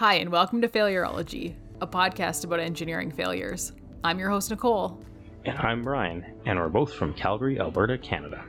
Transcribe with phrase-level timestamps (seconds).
[0.00, 3.72] Hi, and welcome to Failurology, a podcast about engineering failures.
[4.02, 4.98] I'm your host, Nicole.
[5.44, 8.42] And I'm Brian, and we're both from Calgary, Alberta, Canada.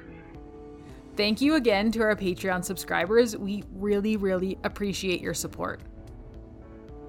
[1.18, 3.36] Thank you again to our Patreon subscribers.
[3.36, 5.82] We really, really appreciate your support.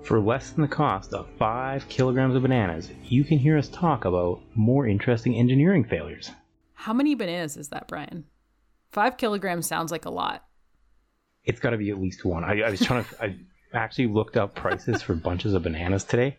[0.03, 4.07] For less than the cost of 5 kilograms of bananas, you can hear us talk
[4.07, 6.33] about more interesting engineering failures.
[6.75, 8.25] How many bananas is that, Brian?
[8.91, 10.45] Five kilograms sounds like a lot.
[11.45, 12.43] It's got to be at least one.
[12.43, 13.23] I, I was trying to.
[13.23, 13.37] I
[13.75, 16.39] actually looked up prices for bunches of bananas today.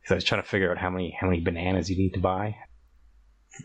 [0.00, 2.20] Because I was trying to figure out how many how many bananas you need to
[2.20, 2.56] buy,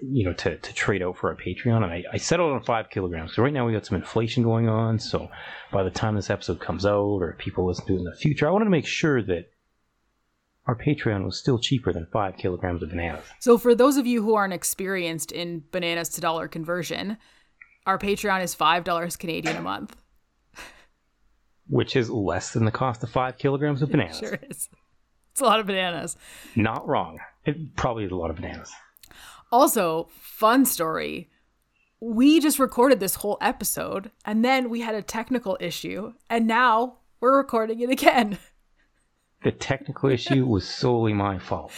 [0.02, 1.84] you know, to, to trade out for a Patreon.
[1.84, 3.36] And I, I settled on five kilograms.
[3.36, 5.00] So right now we got some inflation going on.
[5.00, 5.30] So
[5.72, 8.48] by the time this episode comes out, or people listen to it in the future,
[8.48, 9.52] I wanted to make sure that
[10.66, 13.26] our Patreon was still cheaper than five kilograms of bananas.
[13.40, 17.18] So for those of you who aren't experienced in bananas to dollar conversion,
[17.86, 19.96] our Patreon is five dollars Canadian a month.
[21.68, 24.20] Which is less than the cost of five kilograms of bananas.
[24.20, 24.70] Sure is.
[25.32, 26.16] It's a lot of bananas.
[26.56, 27.20] Not wrong.
[27.46, 28.72] It probably is a lot of bananas.
[29.52, 31.30] Also, fun story.
[32.00, 36.98] We just recorded this whole episode and then we had a technical issue and now
[37.20, 38.38] we're recording it again.
[39.44, 41.74] The technical issue was solely my fault.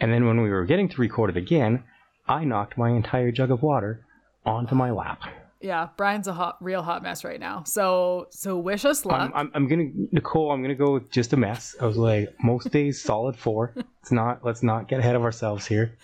[0.00, 1.84] And then when we were getting to record it again,
[2.26, 4.06] I knocked my entire jug of water
[4.46, 5.20] onto my lap.
[5.62, 7.62] Yeah, Brian's a hot, real hot mess right now.
[7.64, 9.20] So, so wish us luck.
[9.20, 10.50] I'm, I'm, I'm gonna Nicole.
[10.50, 11.76] I'm gonna go with just a mess.
[11.80, 13.74] I was like, most days solid four.
[14.00, 14.44] It's not.
[14.44, 15.96] Let's not get ahead of ourselves here.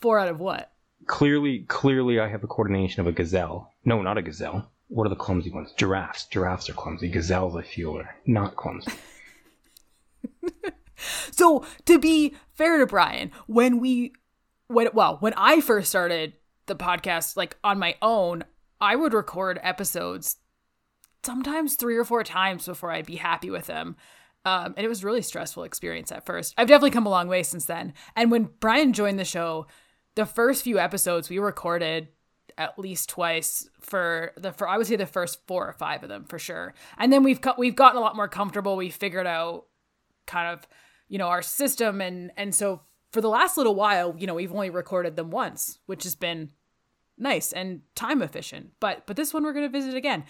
[0.00, 0.72] Four out of what?
[1.06, 3.72] Clearly, clearly, I have the coordination of a gazelle.
[3.84, 4.70] No, not a gazelle.
[4.88, 5.72] What are the clumsy ones?
[5.76, 6.24] Giraffes.
[6.24, 7.08] Giraffes are clumsy.
[7.08, 8.92] Gazelles, I feel, are not clumsy.
[11.30, 14.12] So, to be fair to Brian, when we,
[14.68, 16.34] when well, when I first started
[16.66, 18.44] the podcast, like on my own,
[18.80, 20.36] I would record episodes
[21.24, 23.96] sometimes three or four times before I'd be happy with them.
[24.44, 26.54] Um, and it was really stressful experience at first.
[26.56, 27.94] I've definitely come a long way since then.
[28.14, 29.66] And when Brian joined the show,
[30.14, 32.08] the first few episodes we recorded
[32.58, 36.08] at least twice for the for I would say the first four or five of
[36.08, 36.74] them for sure.
[36.96, 38.76] And then we've got we've gotten a lot more comfortable.
[38.76, 39.66] We figured out
[40.26, 40.66] kind of
[41.08, 42.82] you know our system and and so
[43.12, 46.50] for the last little while, you know, we've only recorded them once, which has been
[47.18, 48.72] nice and time efficient.
[48.80, 50.24] But but this one we're going to visit again,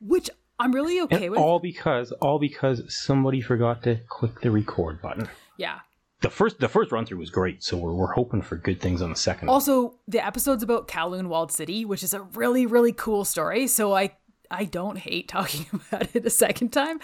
[0.00, 1.40] which I'm really okay and with.
[1.40, 5.28] all because all because somebody forgot to click the record button.
[5.56, 5.80] yeah.
[6.20, 9.02] The first the first run through was great, so we're, we're hoping for good things
[9.02, 9.48] on the second.
[9.48, 9.54] one.
[9.54, 13.66] Also, the episode's about Kowloon Walled City, which is a really really cool story.
[13.66, 14.12] So I
[14.48, 17.00] I don't hate talking about it a second time.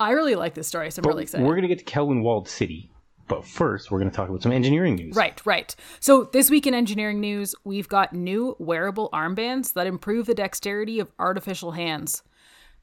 [0.00, 1.46] I really like this story, so I'm But really excited.
[1.46, 2.90] We're gonna get to Kowloon Walled City,
[3.32, 5.16] but first we're gonna talk about some engineering news.
[5.16, 5.74] Right, right.
[6.00, 11.00] So this week in engineering news, we've got new wearable armbands that improve the dexterity
[11.00, 12.22] of artificial hands.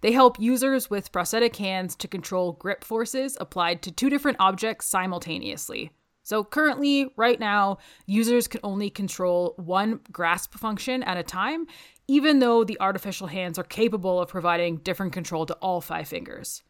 [0.01, 4.87] They help users with prosthetic hands to control grip forces applied to two different objects
[4.87, 5.91] simultaneously.
[6.23, 7.77] So currently, right now,
[8.07, 11.67] users can only control one grasp function at a time,
[12.07, 16.63] even though the artificial hands are capable of providing different control to all five fingers.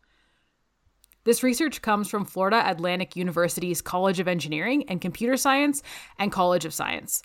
[1.26, 5.84] This research comes from Florida Atlantic University's College of Engineering and Computer Science
[6.18, 7.22] and College of Science.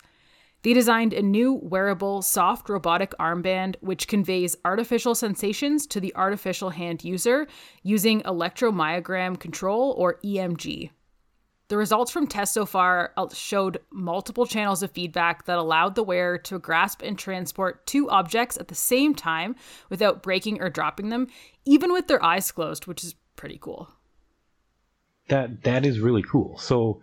[0.63, 6.71] They designed a new wearable soft robotic armband which conveys artificial sensations to the artificial
[6.71, 7.47] hand user
[7.83, 10.89] using electromyogram control or EMG.
[11.67, 16.03] The results from tests so far uh, showed multiple channels of feedback that allowed the
[16.03, 19.55] wearer to grasp and transport two objects at the same time
[19.89, 21.27] without breaking or dropping them,
[21.65, 23.89] even with their eyes closed, which is pretty cool.
[25.27, 26.57] That that is really cool.
[26.57, 27.01] So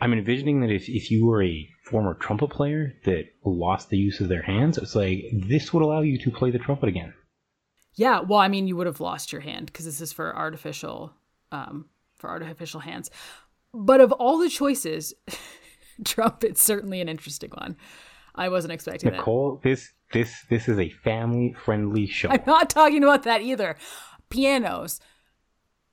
[0.00, 4.20] I'm envisioning that if, if you were a former trumpet player that lost the use
[4.20, 7.14] of their hands, it's like this would allow you to play the trumpet again.
[7.94, 11.12] Yeah, well, I mean, you would have lost your hand because this is for artificial,
[11.50, 11.86] um,
[12.16, 13.10] for artificial hands.
[13.74, 15.14] But of all the choices,
[16.04, 17.76] trumpet's certainly an interesting one.
[18.36, 19.16] I wasn't expecting that.
[19.16, 22.28] Nicole, this this this is a family friendly show.
[22.28, 23.76] I'm not talking about that either.
[24.30, 25.00] Pianos,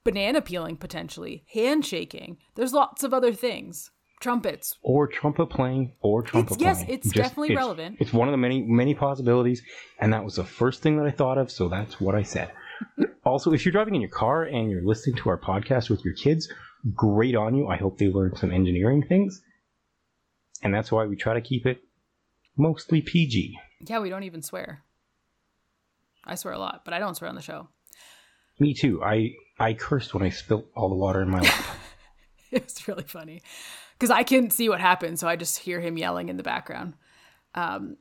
[0.06, 2.38] banana peeling potentially, handshaking.
[2.54, 3.90] There's lots of other things.
[4.18, 4.78] Trumpets.
[4.80, 6.98] or trumpet playing, or trumpet It's- yes, playing.
[6.98, 7.98] it's definitely it's- relevant.
[8.00, 9.62] It's one of the many many possibilities,
[10.00, 11.50] and that was the first thing that I thought of.
[11.50, 12.50] So that's what I said.
[13.26, 16.14] also, if you're driving in your car and you're listening to our podcast with your
[16.14, 16.48] kids,
[16.94, 17.68] great on you.
[17.68, 19.42] I hope they learned some engineering things,
[20.62, 21.82] and that's why we try to keep it
[22.56, 23.58] mostly PG.
[23.86, 24.82] Yeah, we don't even swear.
[26.24, 27.68] I swear a lot, but I don't swear on the show.
[28.58, 29.02] Me too.
[29.02, 31.64] I I cursed when I spilt all the water in my lap.
[32.52, 33.42] It was really funny
[33.98, 36.94] because I couldn't see what happened, so I just hear him yelling in the background.
[37.56, 37.96] Um,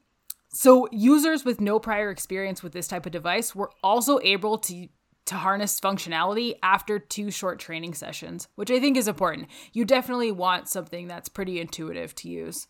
[0.50, 4.88] so users with no prior experience with this type of device were also able to
[5.26, 9.48] to harness functionality after two short training sessions, which I think is important.
[9.74, 12.68] You definitely want something that's pretty intuitive to use.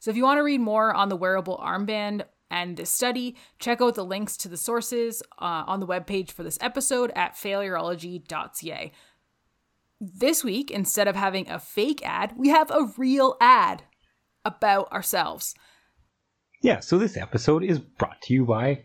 [0.00, 3.82] So, if you want to read more on the wearable armband and this study, check
[3.82, 8.92] out the links to the sources uh, on the webpage for this episode at failurology.ca.
[10.00, 13.82] This week, instead of having a fake ad, we have a real ad
[14.44, 15.56] about ourselves.
[16.62, 18.84] Yeah, so this episode is brought to you by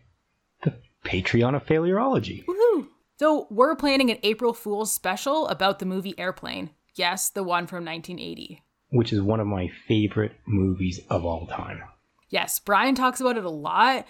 [0.63, 0.73] the
[1.05, 2.45] Patreon of Failurology.
[2.45, 2.87] Woohoo!
[3.19, 6.71] So, we're planning an April Fool's special about the movie Airplane.
[6.95, 8.63] Yes, the one from 1980.
[8.89, 11.81] Which is one of my favorite movies of all time.
[12.29, 14.05] Yes, Brian talks about it a lot.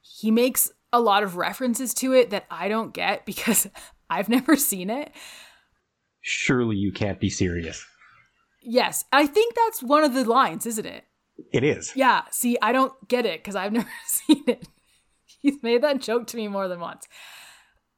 [0.00, 3.68] He makes a lot of references to it that I don't get because
[4.10, 5.12] I've never seen it.
[6.20, 7.84] Surely you can't be serious.
[8.62, 11.04] Yes, I think that's one of the lines, isn't it?
[11.52, 11.92] It is.
[11.94, 14.68] Yeah, see, I don't get it because I've never seen it.
[15.40, 17.06] He's made that joke to me more than once.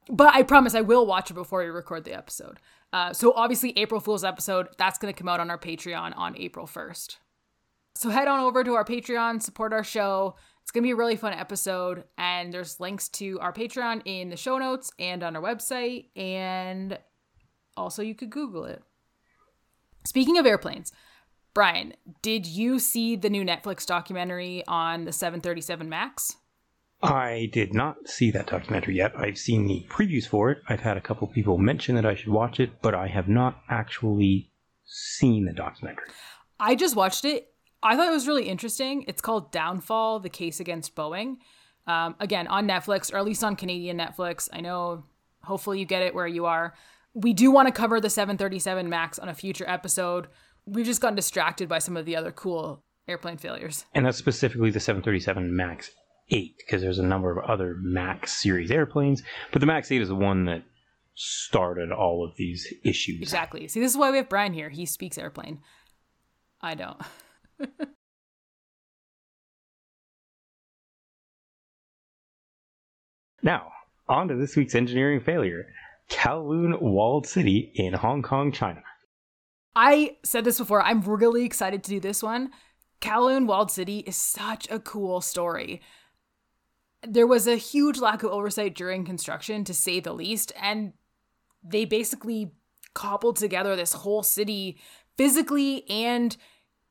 [0.08, 2.58] But I promise I will watch it before we record the episode.
[2.92, 6.36] Uh, so obviously, April Fool's episode, that's going to come out on our Patreon on
[6.36, 7.16] April 1st.
[7.94, 10.36] So head on over to our Patreon, support our show.
[10.62, 12.04] It's going to be a really fun episode.
[12.16, 16.06] And there's links to our Patreon in the show notes and on our website.
[16.16, 16.98] And
[17.76, 18.82] also, you could Google it.
[20.04, 20.92] Speaking of airplanes,
[21.52, 26.36] Brian, did you see the new Netflix documentary on the 737 MAX?
[27.02, 29.12] I did not see that documentary yet.
[29.18, 30.58] I've seen the previews for it.
[30.68, 33.62] I've had a couple people mention that I should watch it, but I have not
[33.68, 34.52] actually
[34.84, 36.04] seen the documentary.
[36.58, 37.49] I just watched it.
[37.82, 39.04] I thought it was really interesting.
[39.08, 41.38] It's called Downfall The Case Against Boeing.
[41.86, 44.48] Um, again, on Netflix, or at least on Canadian Netflix.
[44.52, 45.04] I know,
[45.42, 46.74] hopefully, you get it where you are.
[47.14, 50.28] We do want to cover the 737 MAX on a future episode.
[50.66, 53.86] We've just gotten distracted by some of the other cool airplane failures.
[53.94, 55.90] And that's specifically the 737 MAX
[56.30, 59.22] 8 because there's a number of other Max series airplanes,
[59.52, 60.62] but the Max 8 is the one that
[61.14, 63.20] started all of these issues.
[63.20, 63.66] Exactly.
[63.68, 64.70] See, this is why we have Brian here.
[64.70, 65.60] He speaks airplane.
[66.60, 67.00] I don't.
[73.42, 73.72] now,
[74.08, 75.66] on to this week's engineering failure
[76.10, 78.82] Kowloon Walled City in Hong Kong, China.
[79.76, 80.82] I said this before.
[80.82, 82.50] I'm really excited to do this one.
[83.00, 85.80] Kowloon Walled City is such a cool story
[87.06, 90.92] there was a huge lack of oversight during construction, to say the least, and
[91.62, 92.52] they basically
[92.94, 94.78] cobbled together this whole city
[95.16, 96.36] physically and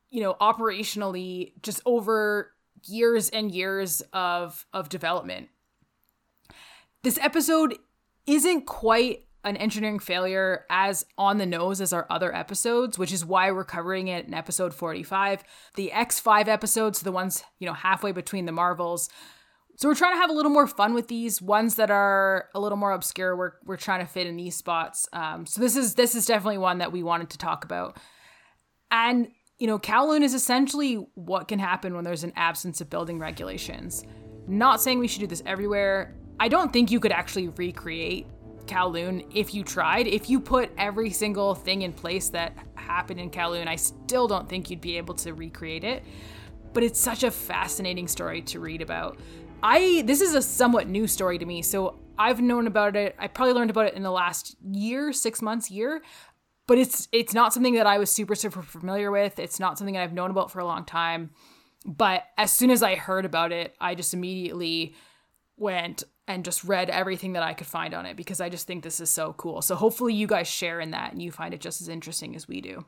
[0.09, 2.51] you know operationally just over
[2.85, 5.49] years and years of of development
[7.03, 7.77] this episode
[8.25, 13.25] isn't quite an engineering failure as on the nose as our other episodes which is
[13.25, 15.43] why we're covering it in episode 45
[15.75, 19.09] the x5 episodes the ones you know halfway between the marvels
[19.79, 22.59] so we're trying to have a little more fun with these ones that are a
[22.59, 23.33] little more obscure.
[23.33, 25.07] We're we're trying to fit in these spots.
[25.13, 27.97] Um, so this is this is definitely one that we wanted to talk about.
[28.91, 29.29] And
[29.59, 34.03] you know, Kowloon is essentially what can happen when there's an absence of building regulations.
[34.47, 36.15] Not saying we should do this everywhere.
[36.39, 38.25] I don't think you could actually recreate
[38.65, 40.07] Kowloon if you tried.
[40.07, 44.47] If you put every single thing in place that happened in Kowloon, I still don't
[44.47, 46.03] think you'd be able to recreate it.
[46.71, 49.19] But it's such a fascinating story to read about.
[49.61, 51.61] I this is a somewhat new story to me.
[51.63, 53.15] So I've known about it.
[53.17, 56.01] I probably learned about it in the last year, six months, year.
[56.69, 59.39] But it's it's not something that I was super super familiar with.
[59.39, 61.31] It's not something I've known about for a long time.
[61.83, 64.93] But as soon as I heard about it, I just immediately
[65.57, 68.83] went and just read everything that I could find on it because I just think
[68.83, 69.63] this is so cool.
[69.63, 72.47] So hopefully you guys share in that and you find it just as interesting as
[72.47, 72.85] we do.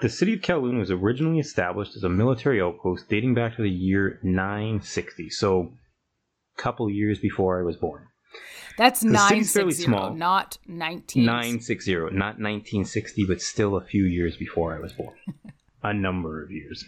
[0.00, 3.70] The city of Kowloon was originally established as a military outpost dating back to the
[3.70, 5.72] year 960, so
[6.56, 8.06] a couple years before I was born.
[8.76, 10.14] That's 960, small.
[10.14, 11.24] not 19.
[11.24, 15.16] 960, not 1960, but still a few years before I was born.
[15.82, 16.84] a number of years.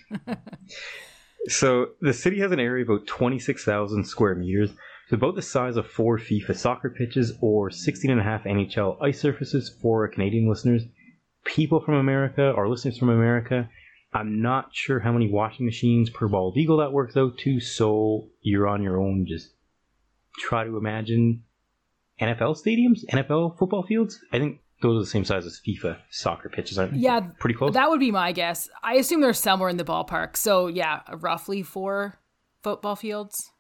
[1.49, 4.71] so the city has an area of about 26,000 square meters.
[5.05, 9.03] It's about the size of four FIFA soccer pitches or 16 and a half NHL
[9.03, 10.85] ice surfaces for Canadian listeners
[11.45, 13.69] people from America or listeners from America.
[14.13, 18.29] I'm not sure how many washing machines per bald eagle that works out to, so
[18.43, 19.27] you're on your own.
[19.27, 19.51] Just
[20.39, 21.43] try to imagine
[22.21, 24.19] NFL stadiums, NFL football fields.
[24.33, 27.01] I think those are the same size as FIFA soccer pitches, aren't they?
[27.01, 27.75] Yeah, pretty close.
[27.75, 28.69] That would be my guess.
[28.83, 30.37] I assume they're somewhere in the ballpark.
[30.37, 32.19] So yeah, roughly four
[32.63, 33.51] football fields.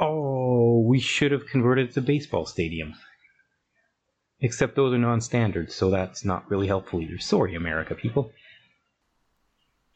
[0.00, 2.96] Oh, we should have converted to baseball stadiums.
[4.40, 7.18] Except those are non-standard, so that's not really helpful either.
[7.18, 8.30] Sorry, America people.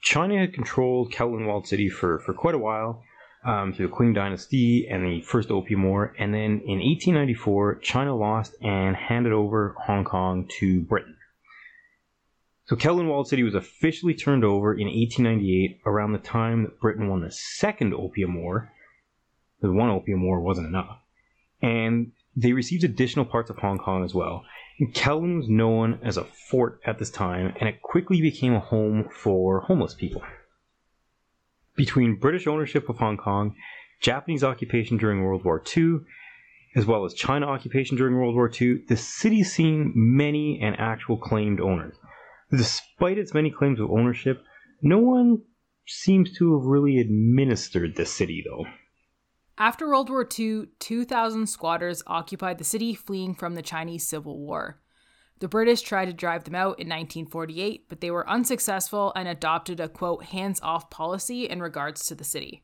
[0.00, 3.04] China had controlled Kowloon Walled City for, for quite a while.
[3.44, 6.14] Um, through the Qing Dynasty and the First Opium War.
[6.18, 11.16] And then in 1894, China lost and handed over Hong Kong to Britain.
[12.66, 17.08] So Kowloon Walled City was officially turned over in 1898, around the time that Britain
[17.08, 18.72] won the Second Opium War.
[19.61, 20.99] The one Opium War wasn't enough.
[21.61, 24.44] And they received additional parts of Hong Kong as well.
[24.78, 28.61] And Kowloon was known as a fort at this time, and it quickly became a
[28.61, 30.22] home for homeless people.
[31.76, 33.55] Between British ownership of Hong Kong,
[34.00, 36.00] Japanese occupation during World War II,
[36.75, 41.17] as well as China occupation during World War II, the city seen many and actual
[41.17, 41.97] claimed owners.
[42.50, 44.43] Despite its many claims of ownership,
[44.83, 45.43] no one
[45.87, 48.67] seems to have really administered the city, though.
[49.59, 54.82] After World War II, 2,000 squatters occupied the city fleeing from the Chinese Civil War.
[55.42, 59.80] The British tried to drive them out in 1948, but they were unsuccessful and adopted
[59.80, 62.62] a quote hands off policy in regards to the city.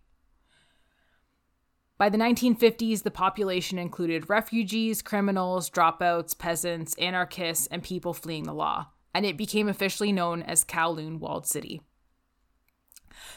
[1.99, 8.55] By the 1950s, the population included refugees, criminals, dropouts, peasants, anarchists, and people fleeing the
[8.55, 11.83] law, and it became officially known as Kowloon Walled City.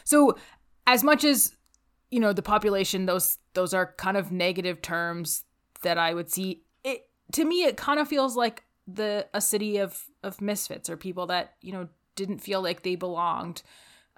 [0.04, 0.38] So,
[0.86, 1.56] as much as
[2.12, 5.44] you know the population those those are kind of negative terms
[5.80, 9.78] that i would see it to me it kind of feels like the a city
[9.78, 13.62] of of misfits or people that you know didn't feel like they belonged.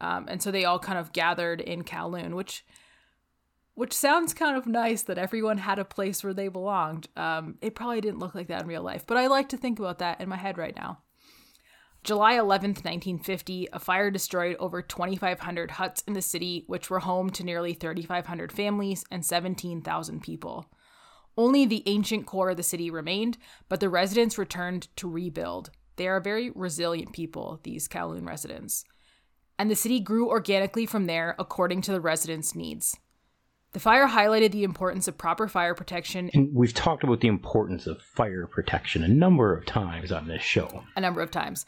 [0.00, 2.64] Um, and so they all kind of gathered in kowloon which
[3.74, 7.08] which sounds kind of nice that everyone had a place where they belonged.
[7.16, 9.78] Um, it probably didn't look like that in real life but i like to think
[9.78, 10.98] about that in my head right now.
[12.04, 17.30] July 11th, 1950, a fire destroyed over 2,500 huts in the city, which were home
[17.30, 20.66] to nearly 3,500 families and 17,000 people.
[21.36, 23.38] Only the ancient core of the city remained,
[23.68, 25.70] but the residents returned to rebuild.
[25.96, 28.84] They are a very resilient people, these Kowloon residents.
[29.58, 32.98] And the city grew organically from there according to the residents' needs.
[33.72, 36.30] The fire highlighted the importance of proper fire protection.
[36.32, 40.42] And we've talked about the importance of fire protection a number of times on this
[40.42, 40.84] show.
[40.96, 41.66] A number of times.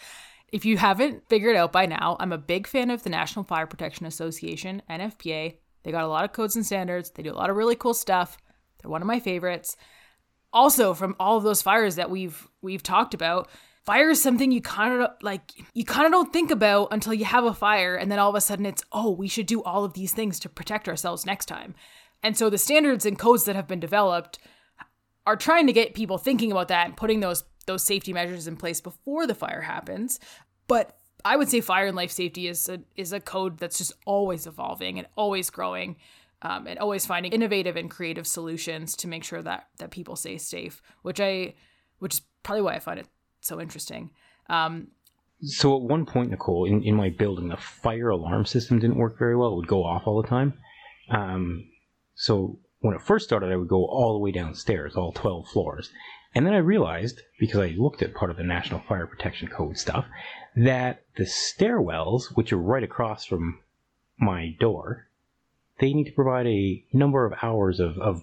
[0.52, 3.66] If you haven't figured out by now, I'm a big fan of the National Fire
[3.66, 5.56] Protection Association, NFPA.
[5.82, 7.94] They got a lot of codes and standards, they do a lot of really cool
[7.94, 8.38] stuff.
[8.88, 9.76] One of my favorites.
[10.52, 13.49] Also, from all of those fires that we've we've talked about,
[13.85, 17.25] fire is something you kind of like you kind of don't think about until you
[17.25, 19.85] have a fire and then all of a sudden it's oh we should do all
[19.85, 21.75] of these things to protect ourselves next time.
[22.23, 24.38] And so the standards and codes that have been developed
[25.26, 28.57] are trying to get people thinking about that and putting those those safety measures in
[28.57, 30.21] place before the fire happens.
[30.69, 33.93] But i would say fire and life safety is a, is a code that's just
[34.05, 35.97] always evolving and always growing
[36.43, 40.37] um, and always finding innovative and creative solutions to make sure that that people stay
[40.38, 41.55] safe which i
[41.99, 43.09] which is probably why i find it
[43.47, 44.11] so interesting.
[44.49, 44.88] Um,
[45.43, 49.19] so at one point, Nicole, in, in my building, the fire alarm system didn't work
[49.19, 49.52] very well.
[49.52, 50.55] It would go off all the time.
[51.11, 51.69] Um,
[52.14, 55.90] so when it first started, I would go all the way downstairs, all 12 floors.
[56.35, 59.78] And then I realized, because I looked at part of the National Fire Protection Code
[59.78, 60.07] stuff,
[60.57, 63.61] that the stairwells, which are right across from
[64.19, 65.09] my door,
[65.78, 68.23] they need to provide a number of hours of, of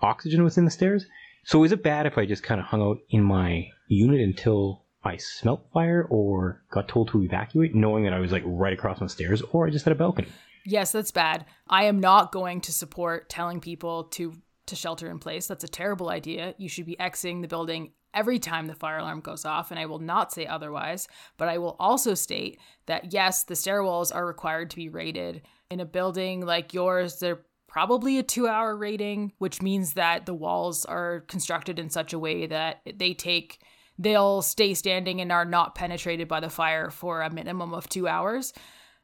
[0.00, 1.06] oxygen within the stairs.
[1.44, 4.82] So is it bad if I just kind of hung out in my unit until
[5.04, 8.98] I smelt fire or got told to evacuate, knowing that I was like right across
[8.98, 10.28] the stairs, or I just had a balcony?
[10.66, 11.46] Yes, that's bad.
[11.68, 14.34] I am not going to support telling people to
[14.66, 15.46] to shelter in place.
[15.46, 16.54] That's a terrible idea.
[16.58, 19.86] You should be exiting the building every time the fire alarm goes off, and I
[19.86, 21.08] will not say otherwise.
[21.36, 25.42] But I will also state that yes, the stairwells are required to be rated.
[25.70, 30.34] In a building like yours, they're probably a two hour rating, which means that the
[30.34, 33.62] walls are constructed in such a way that they take,
[33.98, 38.08] they'll stay standing and are not penetrated by the fire for a minimum of two
[38.08, 38.52] hours.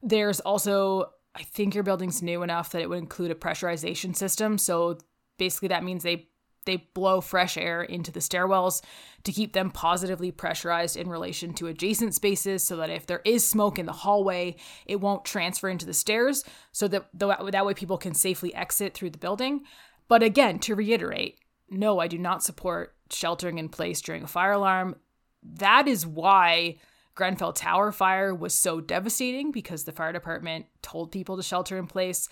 [0.02, 4.58] There's also, I think your building's new enough that it would include a pressurization system.
[4.58, 4.98] So
[5.38, 6.28] basically, that means they
[6.64, 8.82] they blow fresh air into the stairwells
[9.24, 13.48] to keep them positively pressurized in relation to adjacent spaces so that if there is
[13.48, 14.56] smoke in the hallway,
[14.86, 19.10] it won't transfer into the stairs so that that way people can safely exit through
[19.10, 19.62] the building.
[20.08, 21.38] But again, to reiterate,
[21.70, 24.96] no, I do not support sheltering in place during a fire alarm.
[25.42, 26.76] That is why
[27.14, 31.86] Grenfell Tower fire was so devastating because the fire department told people to shelter in
[31.86, 32.28] place.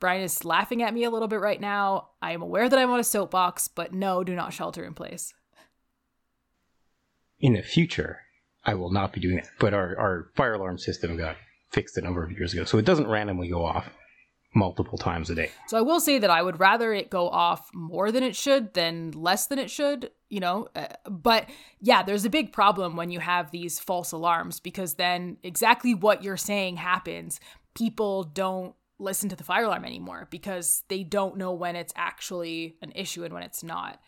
[0.00, 2.10] Brian is laughing at me a little bit right now.
[2.22, 5.34] I am aware that I'm on a soapbox, but no, do not shelter in place.
[7.40, 8.20] In the future,
[8.64, 9.48] I will not be doing that.
[9.58, 11.36] But our, our fire alarm system got
[11.70, 13.88] fixed a number of years ago, so it doesn't randomly go off
[14.54, 15.50] multiple times a day.
[15.66, 18.74] So I will say that I would rather it go off more than it should
[18.74, 20.68] than less than it should, you know.
[20.74, 21.48] Uh, but
[21.80, 26.22] yeah, there's a big problem when you have these false alarms because then exactly what
[26.22, 27.40] you're saying happens.
[27.74, 32.76] People don't listen to the fire alarm anymore because they don't know when it's actually
[32.82, 34.00] an issue and when it's not.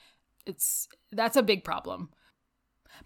[0.47, 2.11] It's that's a big problem.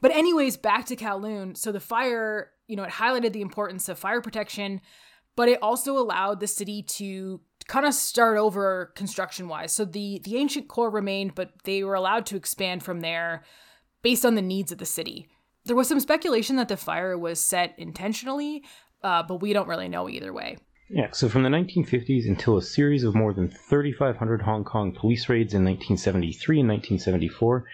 [0.00, 1.57] But anyways, back to Kowloon.
[1.57, 4.81] So the fire, you know, it highlighted the importance of fire protection,
[5.37, 9.73] but it also allowed the city to kind of start over construction wise.
[9.73, 13.45] So the the ancient core remained, but they were allowed to expand from there
[14.03, 15.29] based on the needs of the city.
[15.64, 18.64] There was some speculation that the fire was set intentionally,
[19.03, 20.59] uh, but we don't really know either way.
[20.91, 25.29] Yeah, so from the 1950s until a series of more than 3,500 Hong Kong police
[25.29, 27.64] raids in 1973 and 1974,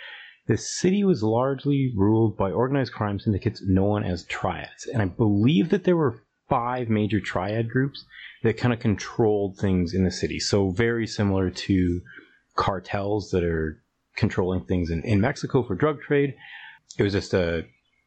[0.46, 4.86] the city was largely ruled by organized crime syndicates known as triads.
[4.86, 8.04] And I believe that there were five major triad groups
[8.42, 10.38] that kind of controlled things in the city.
[10.38, 12.00] So, very similar to
[12.56, 13.82] cartels that are
[14.16, 16.34] controlling things in, in Mexico for drug trade.
[16.98, 17.64] It was just a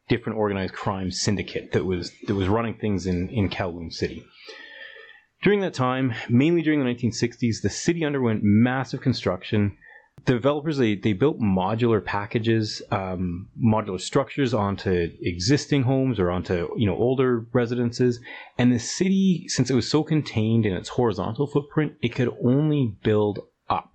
[0.09, 4.25] different organized crime syndicate that was that was running things in, in Kowloon City.
[5.43, 9.77] During that time, mainly during the 1960s, the city underwent massive construction.
[10.23, 16.85] Developers they, they built modular packages, um, modular structures onto existing homes or onto you
[16.85, 18.21] know older residences,
[18.57, 22.95] and the city, since it was so contained in its horizontal footprint, it could only
[23.03, 23.91] build up.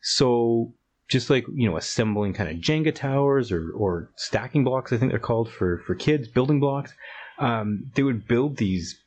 [0.00, 0.72] So
[1.08, 5.10] just like you know assembling kind of Jenga towers or or stacking blocks, I think
[5.10, 6.94] they're called for for kids, building blocks.
[7.38, 8.98] Um, they would build these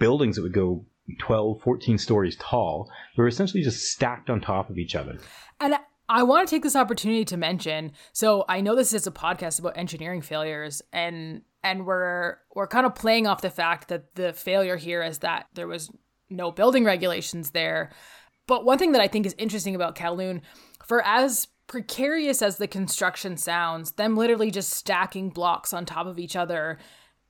[0.00, 0.86] buildings that would go
[1.18, 2.90] 12, 14 stories tall.
[3.16, 5.18] They were essentially just stacked on top of each other.
[5.60, 5.76] And
[6.08, 7.92] I want to take this opportunity to mention.
[8.12, 12.86] So I know this is a podcast about engineering failures, and and we're we're kind
[12.86, 15.90] of playing off the fact that the failure here is that there was
[16.30, 17.90] no building regulations there.
[18.46, 20.42] But one thing that I think is interesting about Kowloon
[20.84, 26.18] for as precarious as the construction sounds, them literally just stacking blocks on top of
[26.18, 26.78] each other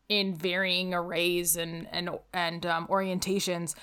[0.08, 3.74] in varying arrays and and and um, orientations.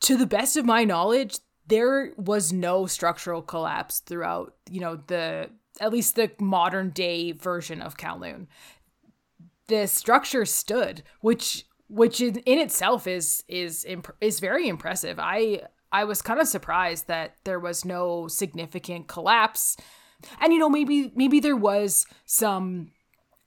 [0.00, 4.54] To the best of my knowledge, there was no structural collapse throughout.
[4.70, 8.46] You know the at least the modern day version of Kowloon.
[9.68, 15.18] The structure stood, which which in, in itself is is imp- is very impressive.
[15.18, 15.62] I
[15.92, 19.76] I was kind of surprised that there was no significant collapse.
[20.40, 22.92] And you know, maybe maybe there was some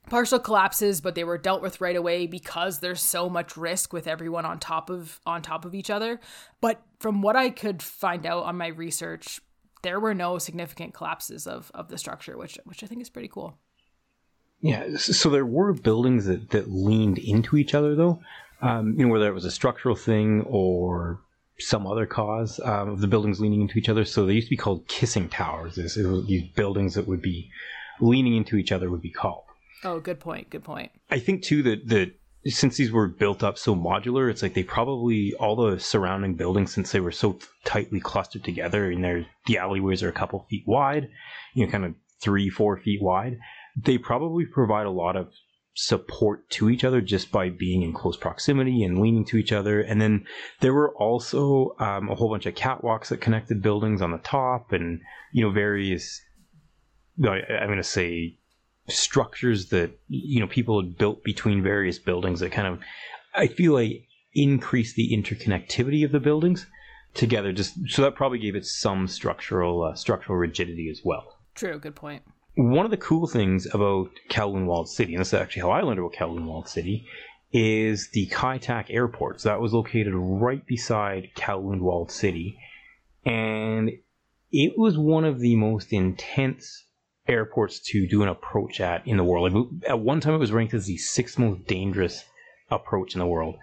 [0.08, 4.06] partial collapses, but they were dealt with right away because there's so much risk with
[4.06, 6.20] everyone on top of on top of each other.
[6.60, 9.40] But from what I could find out on my research,
[9.82, 13.28] there were no significant collapses of of the structure, which which I think is pretty
[13.28, 13.58] cool.
[14.60, 18.22] Yeah, so there were buildings that, that leaned into each other, though.
[18.62, 21.20] Um, you know, whether it was a structural thing or
[21.58, 24.06] some other cause um, of the buildings leaning into each other.
[24.06, 25.74] So they used to be called kissing towers.
[25.74, 27.50] These buildings that would be
[28.00, 29.43] leaning into each other would be called.
[29.84, 30.50] Oh, good point.
[30.50, 30.90] Good point.
[31.10, 32.12] I think too that that
[32.46, 36.72] since these were built up so modular, it's like they probably all the surrounding buildings,
[36.72, 40.64] since they were so tightly clustered together, and they're the alleyways are a couple feet
[40.66, 41.08] wide,
[41.54, 43.38] you know, kind of three, four feet wide.
[43.76, 45.32] They probably provide a lot of
[45.74, 49.80] support to each other just by being in close proximity and leaning to each other.
[49.80, 50.24] And then
[50.60, 54.72] there were also um, a whole bunch of catwalks that connected buildings on the top,
[54.72, 55.00] and
[55.32, 56.20] you know various.
[57.18, 58.38] I'm going to say
[58.88, 62.80] structures that you know people had built between various buildings that kind of
[63.34, 66.66] I feel like increase the interconnectivity of the buildings
[67.14, 67.52] together.
[67.52, 71.38] Just so that probably gave it some structural uh, structural rigidity as well.
[71.54, 71.78] True.
[71.78, 72.22] Good point
[72.56, 75.80] one of the cool things about Kowloon Walled City, and this is actually how I
[75.80, 77.06] learned about Kowloon Walled City,
[77.52, 79.40] is the Kai Tak Airport.
[79.40, 82.58] So that was located right beside Kowloon Walled City.
[83.24, 83.90] And
[84.52, 86.83] it was one of the most intense
[87.26, 89.52] airports to do an approach at in the world.
[89.52, 92.24] Like, At one time, it was ranked as the sixth most dangerous
[92.70, 93.56] approach in the world.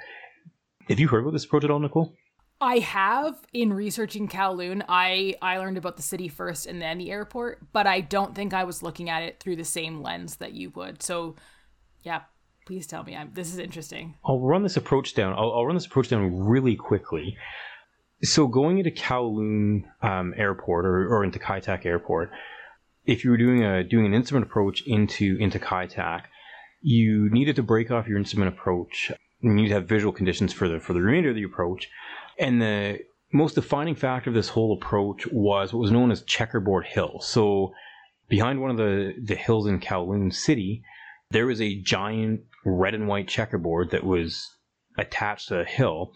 [0.87, 2.13] Have you heard about this approach at all, Nicole?
[2.59, 4.83] I have in researching Kowloon.
[4.87, 8.53] I I learned about the city first and then the airport, but I don't think
[8.53, 11.01] I was looking at it through the same lens that you would.
[11.01, 11.35] So,
[12.03, 12.21] yeah,
[12.67, 13.15] please tell me.
[13.15, 14.15] I'm, this is interesting.
[14.23, 15.33] I'll run this approach down.
[15.33, 17.35] I'll, I'll run this approach down really quickly.
[18.23, 22.29] So, going into Kowloon um, Airport or, or into Kai Tak Airport,
[23.05, 26.29] if you were doing a doing an instrument approach into into Kai Tak,
[26.81, 29.11] you needed to break off your instrument approach.
[29.39, 31.89] You need to have visual conditions for the for the remainder of the approach
[32.37, 32.99] and the
[33.31, 37.19] most defining factor of this whole approach was what was known as Checkerboard Hill.
[37.21, 37.73] So,
[38.27, 40.83] behind one of the, the hills in Kowloon City,
[41.29, 44.49] there was a giant red and white checkerboard that was
[44.97, 46.13] attached to a hill.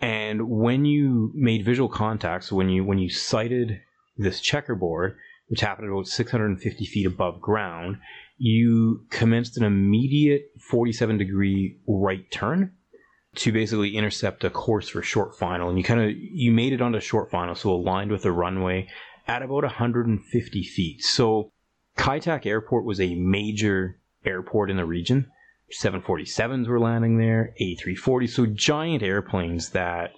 [0.00, 3.80] And when you made visual contact, so when you when you sighted
[4.16, 5.16] this checkerboard,
[5.48, 7.98] which happened about 650 feet above ground,
[8.36, 12.72] you commenced an immediate 47 degree right turn
[13.36, 16.80] to basically intercept a course for short final, and you kind of you made it
[16.80, 18.88] onto short final, so aligned with the runway
[19.26, 21.02] at about 150 feet.
[21.02, 21.50] So
[21.96, 25.30] Kai Tak Airport was a major airport in the region.
[25.72, 30.12] 747s were landing there, A340, so giant airplanes that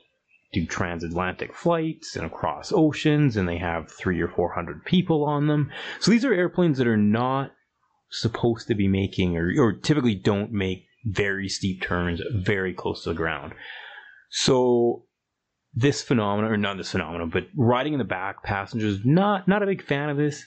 [0.60, 5.46] do transatlantic flights and across oceans, and they have three or four hundred people on
[5.46, 5.70] them.
[6.00, 7.52] So these are airplanes that are not
[8.10, 13.10] supposed to be making, or, or typically don't make very steep turns very close to
[13.10, 13.54] the ground.
[14.30, 15.04] So
[15.74, 19.66] this phenomenon, or not this phenomenon, but riding in the back, passengers not not a
[19.66, 20.44] big fan of this.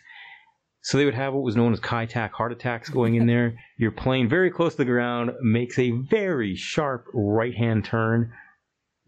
[0.82, 3.54] So they would have what was known as Kai Tak heart attacks going in there.
[3.78, 8.32] Your plane very close to the ground, makes a very sharp right hand turn.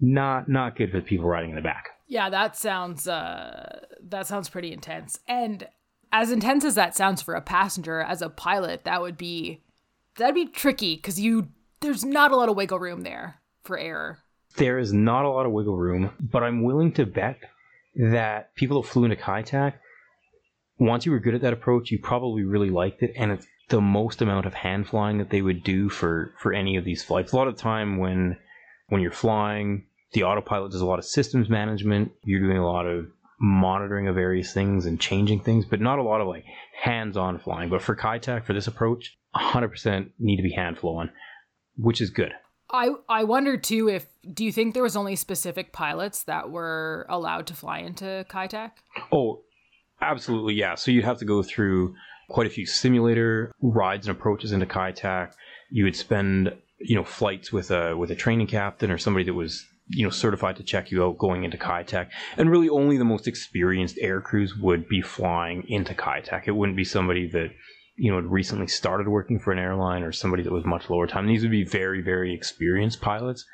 [0.01, 1.89] Not not good for the people riding in the back.
[2.07, 5.19] Yeah, that sounds uh that sounds pretty intense.
[5.27, 5.67] And
[6.11, 9.61] as intense as that sounds for a passenger, as a pilot, that would be
[10.15, 11.49] that'd be tricky because you
[11.81, 14.19] there's not a lot of wiggle room there for error.
[14.57, 17.37] There is not a lot of wiggle room, but I'm willing to bet
[17.95, 19.79] that people that flew into Kai Tak,
[20.77, 23.81] once you were good at that approach, you probably really liked it, and it's the
[23.81, 27.31] most amount of hand flying that they would do for for any of these flights.
[27.31, 28.37] A lot of time when
[28.89, 32.11] when you're flying, the autopilot does a lot of systems management.
[32.23, 33.07] You're doing a lot of
[33.39, 36.45] monitoring of various things and changing things, but not a lot of like
[36.81, 37.69] hands-on flying.
[37.69, 41.11] But for Tak, for this approach, 100% need to be hand flown,
[41.77, 42.33] which is good.
[42.73, 47.05] I I wonder too if do you think there was only specific pilots that were
[47.09, 48.77] allowed to fly into Tak?
[49.11, 49.41] Oh,
[50.01, 50.75] absolutely, yeah.
[50.75, 51.95] So you'd have to go through
[52.29, 55.33] quite a few simulator rides and approaches into Tak.
[55.69, 59.33] You would spend you know flights with a with a training captain or somebody that
[59.33, 63.05] was you know certified to check you out going into Tak, and really only the
[63.05, 66.47] most experienced air crews would be flying into Tak.
[66.47, 67.49] It wouldn't be somebody that
[67.95, 71.07] you know had recently started working for an airline or somebody that was much lower
[71.07, 71.27] time.
[71.27, 73.45] These would be very very experienced pilots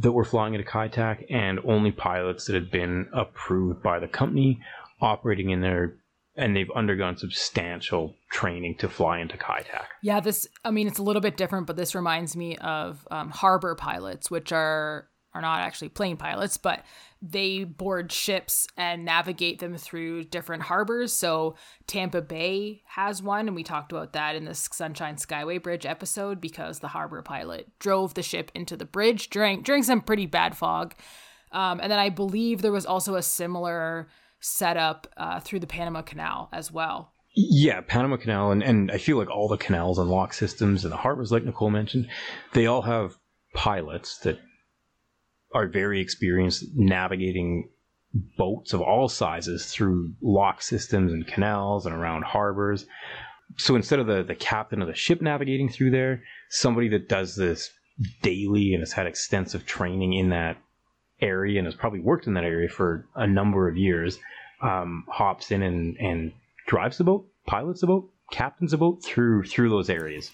[0.00, 4.60] that were flying into Tak, and only pilots that had been approved by the company
[5.00, 5.96] operating in there
[6.36, 9.88] and they've undergone substantial training to fly into Kai Tak.
[10.02, 13.30] Yeah, this, I mean, it's a little bit different, but this reminds me of um,
[13.30, 16.84] harbor pilots, which are are not actually plane pilots, but
[17.20, 21.12] they board ships and navigate them through different harbors.
[21.12, 25.86] So Tampa Bay has one, and we talked about that in the Sunshine Skyway Bridge
[25.86, 30.26] episode because the harbor pilot drove the ship into the bridge during during some pretty
[30.26, 30.94] bad fog.
[31.52, 34.08] Um, and then I believe there was also a similar
[34.40, 37.12] setup uh, through the Panama Canal as well.
[37.34, 40.92] Yeah, Panama Canal, and, and I feel like all the canals and lock systems and
[40.92, 42.08] the harbors, like Nicole mentioned,
[42.52, 43.16] they all have
[43.54, 44.38] pilots that
[45.54, 47.68] are very experienced navigating
[48.36, 52.86] boats of all sizes through lock systems and canals and around harbors.
[53.56, 57.36] So instead of the, the captain of the ship navigating through there, somebody that does
[57.36, 57.70] this
[58.22, 60.56] daily and has had extensive training in that
[61.20, 64.18] area and has probably worked in that area for a number of years
[64.62, 66.32] um, hops in and, and
[66.66, 70.30] drives the boat, pilots the boat, captains the boat through through those areas.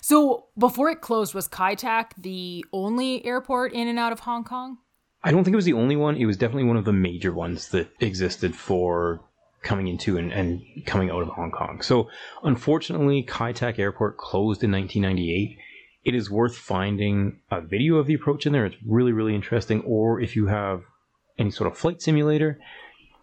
[0.00, 4.44] So before it closed, was Kai Tak the only airport in and out of Hong
[4.44, 4.78] Kong?
[5.22, 6.16] I don't think it was the only one.
[6.16, 9.20] It was definitely one of the major ones that existed for
[9.62, 11.82] coming into and, and coming out of Hong Kong.
[11.82, 12.08] So
[12.42, 15.58] unfortunately, Kai Tak Airport closed in 1998.
[16.02, 18.64] It is worth finding a video of the approach in there.
[18.64, 19.82] It's really, really interesting.
[19.82, 20.82] Or if you have
[21.38, 22.58] any sort of flight simulator,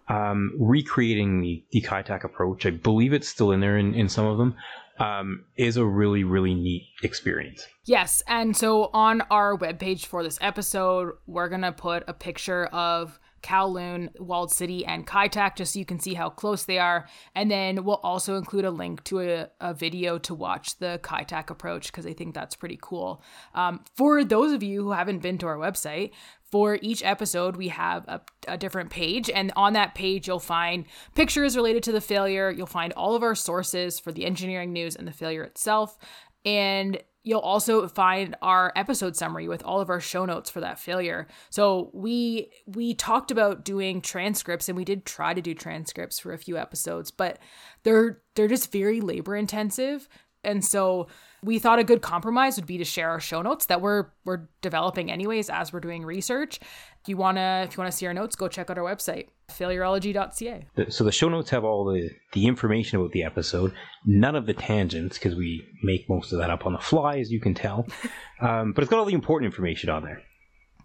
[0.08, 4.08] um, recreating the, the Kai Tak approach, I believe it's still in there in, in
[4.08, 4.56] some of them,
[5.00, 7.68] um, is a really, really neat experience.
[7.86, 8.24] Yes.
[8.28, 13.20] And so on our webpage for this episode, we're going to put a picture of
[13.42, 17.08] Kowloon, Walled City, and Kai Tak just so you can see how close they are.
[17.36, 21.24] And then we'll also include a link to a, a video to watch the Kai
[21.24, 23.22] Tak approach because I think that's pretty cool.
[23.54, 26.12] Um, for those of you who haven't been to our website,
[26.52, 30.86] for each episode, we have a, a, different page, and on that page, you'll find
[31.14, 32.50] pictures related to the failure.
[32.50, 35.98] You'll find all of our sources for the engineering news and the failure itself.
[36.46, 40.80] And you'll also find our episode summary with all of our show notes for that
[40.80, 41.28] failure.
[41.50, 46.32] So we we talked about doing transcripts and we did try to do transcripts for
[46.32, 47.40] a few episodes, but
[47.84, 50.08] they're they're just very labor intensive.
[50.48, 51.08] And so
[51.44, 54.48] we thought a good compromise would be to share our show notes that we're we're
[54.62, 56.60] developing anyways as we're doing research.
[56.60, 60.68] If you wanna if you wanna see our notes, go check out our website, failurology.ca.
[60.90, 63.74] So the show notes have all the, the information about the episode,
[64.06, 67.32] none of the tangents, because we make most of that up on the fly, as
[67.32, 67.86] you can tell.
[68.42, 70.22] um, but it's got all the important information on there.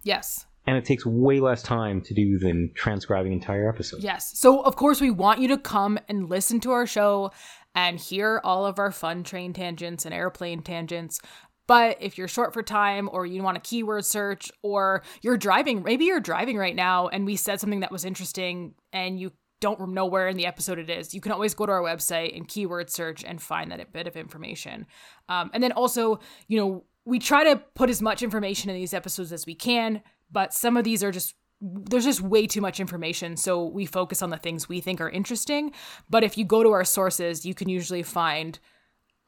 [0.03, 4.05] Yes and it takes way less time to do than transcribing entire episodes.
[4.05, 4.38] Yes.
[4.38, 7.33] So of course we want you to come and listen to our show
[7.74, 11.20] and hear all of our fun train tangents and airplane tangents.
[11.66, 15.82] But if you're short for time or you want a keyword search or you're driving,
[15.82, 19.80] maybe you're driving right now and we said something that was interesting and you don't
[19.90, 22.48] know where in the episode it is, you can always go to our website and
[22.48, 24.87] keyword search and find that bit of information.
[25.28, 28.92] Um, and then also, you know, we try to put as much information in these
[28.92, 32.81] episodes as we can, but some of these are just there's just way too much
[32.81, 35.72] information so we focus on the things we think are interesting.
[36.11, 38.59] But if you go to our sources you can usually find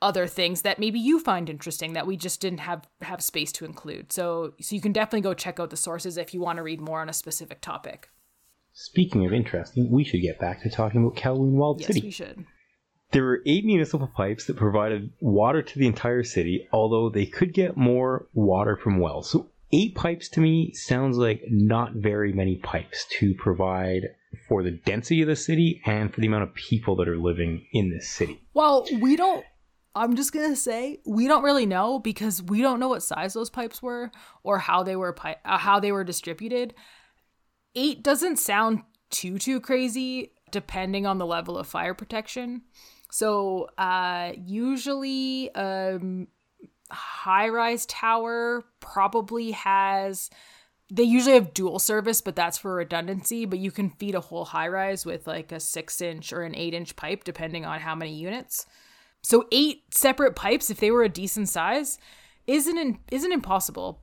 [0.02, 3.64] other things that maybe you find interesting that we just didn't have have space to
[3.64, 4.12] include.
[4.12, 6.80] So so you can definitely go check out the sources if you want to read
[6.80, 8.10] more on a specific topic.
[8.72, 12.00] Speaking of interesting we should get back to talking about kowloon walled yes city.
[12.02, 12.44] we should.
[13.12, 17.52] There were eight municipal pipes that provided water to the entire city, although they could
[17.52, 19.30] get more water from wells.
[19.30, 24.02] So, eight pipes to me sounds like not very many pipes to provide
[24.48, 27.66] for the density of the city and for the amount of people that are living
[27.72, 28.40] in this city.
[28.54, 29.44] well we don't
[29.94, 33.50] i'm just gonna say we don't really know because we don't know what size those
[33.50, 34.10] pipes were
[34.42, 36.74] or how they were pi- uh, how they were distributed
[37.74, 42.62] eight doesn't sound too too crazy depending on the level of fire protection
[43.10, 46.26] so uh usually um
[46.94, 50.30] high rise tower probably has
[50.90, 54.44] they usually have dual service but that's for redundancy but you can feed a whole
[54.44, 57.94] high rise with like a six inch or an eight inch pipe depending on how
[57.94, 58.66] many units.
[59.22, 61.98] So eight separate pipes if they were a decent size
[62.46, 64.00] isn't isn't impossible.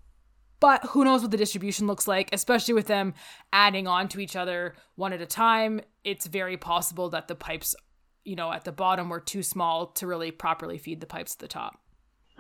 [0.60, 3.14] But who knows what the distribution looks like especially with them
[3.54, 5.82] adding on to each other one at a time.
[6.04, 7.76] It's very possible that the pipes
[8.26, 11.40] you know at the bottom were too small to really properly feed the pipes at
[11.40, 11.81] the top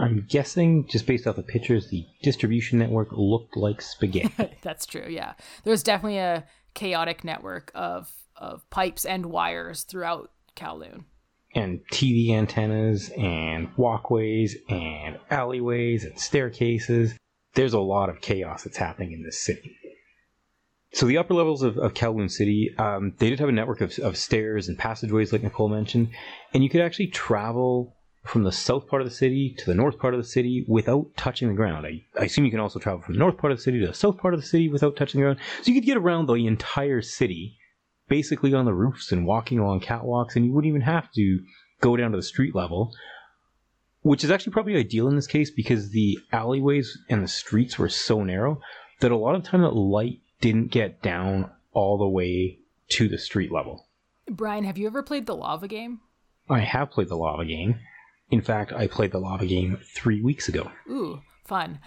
[0.01, 4.57] I'm guessing, just based off the pictures, the distribution network looked like spaghetti.
[4.61, 5.05] That's true.
[5.07, 5.33] Yeah,
[5.63, 11.03] there's definitely a chaotic network of of pipes and wires throughout Kowloon.
[11.53, 17.13] and TV antennas and walkways and alleyways and staircases.
[17.53, 19.77] There's a lot of chaos that's happening in this city.
[20.93, 23.97] So the upper levels of, of Kowloon City, um, they did have a network of,
[23.99, 26.09] of stairs and passageways, like Nicole mentioned,
[26.53, 29.97] and you could actually travel from the south part of the city to the north
[29.97, 31.85] part of the city without touching the ground.
[31.85, 33.87] I, I assume you can also travel from the north part of the city to
[33.87, 35.39] the south part of the city without touching the ground.
[35.61, 37.57] So you could get around the entire city,
[38.07, 41.39] basically on the roofs and walking along catwalks, and you wouldn't even have to
[41.81, 42.93] go down to the street level.
[44.03, 47.89] Which is actually probably ideal in this case because the alleyways and the streets were
[47.89, 48.59] so narrow
[48.99, 53.17] that a lot of time that light didn't get down all the way to the
[53.17, 53.87] street level.
[54.27, 55.99] Brian, have you ever played the lava game?
[56.49, 57.79] I have played the lava game.
[58.31, 60.71] In fact, I played the lava game three weeks ago.
[60.89, 61.79] Ooh, fun.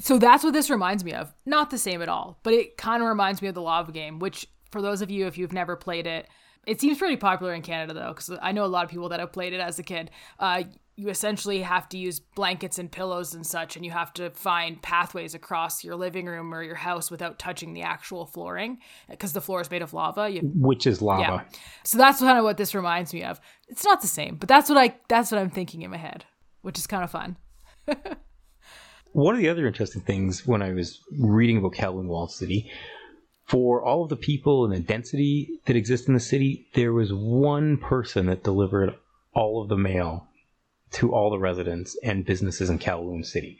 [0.00, 1.32] So that's what this reminds me of.
[1.46, 4.18] Not the same at all, but it kind of reminds me of the lava game,
[4.18, 6.28] which for those of you if you've never played it,
[6.66, 9.20] it seems pretty popular in Canada though, because I know a lot of people that
[9.20, 10.10] have played it as a kid.
[10.38, 14.30] Uh, you essentially have to use blankets and pillows and such, and you have to
[14.30, 18.78] find pathways across your living room or your house without touching the actual flooring,
[19.08, 20.28] because the floor is made of lava.
[20.28, 21.22] You Which is lava.
[21.22, 21.58] yeah.
[21.84, 23.40] So that's kind of what this reminds me of.
[23.68, 26.26] It's not the same, but that's what I that's what I'm thinking in my head,
[26.60, 27.36] which is kind of fun.
[29.12, 32.70] One of the other interesting things when I was reading about Kowloon Walled City,
[33.46, 37.12] for all of the people and the density that exists in the city, there was
[37.12, 38.94] one person that delivered
[39.34, 40.26] all of the mail
[40.92, 43.58] to all the residents and businesses in Kowloon City.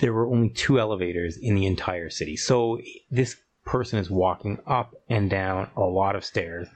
[0.00, 2.36] There were only two elevators in the entire city.
[2.36, 6.68] So this person is walking up and down a lot of stairs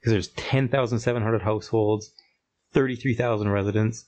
[0.00, 2.10] because there's 10,700 households,
[2.72, 4.06] 33,000 residents,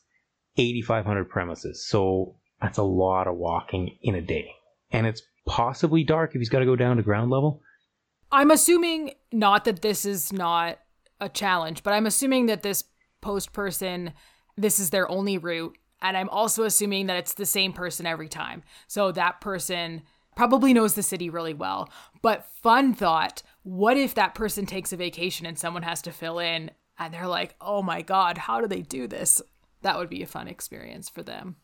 [0.57, 1.87] 8,500 premises.
[1.87, 4.51] So that's a lot of walking in a day.
[4.91, 7.63] And it's possibly dark if he's got to go down to ground level.
[8.33, 10.79] I'm assuming not that this is not
[11.21, 12.85] a challenge, but I'm assuming that this
[13.25, 14.13] post person,
[14.57, 15.77] this is their only route.
[16.03, 18.63] And I'm also assuming that it's the same person every time.
[18.87, 20.03] So that person
[20.37, 21.89] probably knows the city really well.
[22.23, 26.39] But fun thought what if that person takes a vacation and someone has to fill
[26.39, 29.41] in and they're like, oh my God, how do they do this?
[29.81, 31.57] That would be a fun experience for them.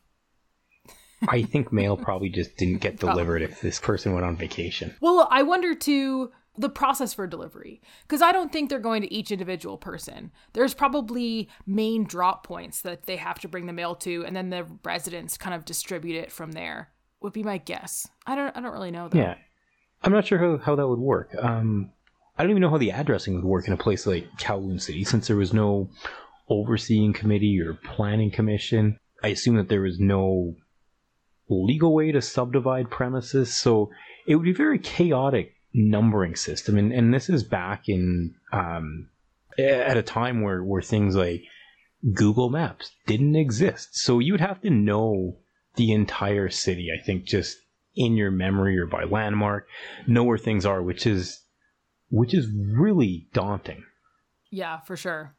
[1.27, 4.95] I think mail probably just didn't get delivered if this person went on vacation.
[4.99, 9.13] Well, I wonder too the process for delivery because I don't think they're going to
[9.13, 10.31] each individual person.
[10.53, 14.49] There's probably main drop points that they have to bring the mail to, and then
[14.49, 16.89] the residents kind of distribute it from there.
[17.21, 18.07] Would be my guess.
[18.25, 18.55] I don't.
[18.57, 19.19] I don't really know though.
[19.19, 19.35] Yeah.
[20.03, 21.35] I'm not sure how, how that would work.
[21.39, 21.91] Um,
[22.37, 25.03] I don't even know how the addressing would work in a place like Kowloon City
[25.03, 25.91] since there was no
[26.49, 28.97] overseeing committee or planning commission.
[29.23, 30.55] I assume that there was no
[31.47, 33.91] legal way to subdivide premises, so
[34.25, 36.77] it would be very chaotic numbering system.
[36.77, 39.09] And, and this is back in um,
[39.57, 41.43] at a time where, where things like
[42.13, 43.97] Google Maps didn't exist.
[43.97, 45.37] So you would have to know
[45.75, 47.57] the entire city, I think, just
[47.95, 49.67] in your memory or by landmark,
[50.07, 51.41] know where things are, which is
[52.09, 53.83] which is really daunting.
[54.49, 55.35] Yeah, for sure.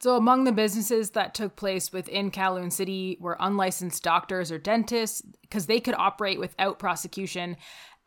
[0.00, 5.22] So, among the businesses that took place within Kowloon City were unlicensed doctors or dentists,
[5.40, 7.56] because they could operate without prosecution.